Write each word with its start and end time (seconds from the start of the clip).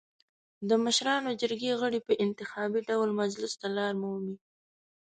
د 0.69 0.71
مشرانو 0.85 1.37
جرګې 1.41 1.71
غړي 1.81 1.99
په 2.07 2.13
انتخابي 2.25 2.79
ډول 2.89 3.09
مجلس 3.21 3.51
ته 3.61 3.67
لار 3.77 3.93
مومي. 4.01 4.35